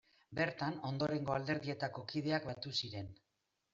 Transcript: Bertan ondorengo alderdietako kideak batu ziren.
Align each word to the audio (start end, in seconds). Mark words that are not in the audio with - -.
Bertan 0.37 0.77
ondorengo 0.91 1.35
alderdietako 1.35 2.05
kideak 2.13 2.49
batu 2.51 2.77
ziren. 2.81 3.13